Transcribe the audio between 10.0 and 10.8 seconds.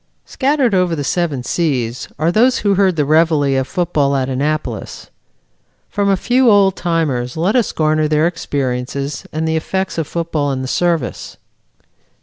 football in the